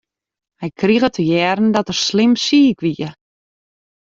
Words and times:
Hy 0.61 0.69
krige 0.79 1.09
te 1.13 1.23
hearren 1.29 1.69
dat 1.75 1.89
er 1.91 1.99
slim 2.07 2.33
siik 2.45 2.79
wie. 2.85 3.09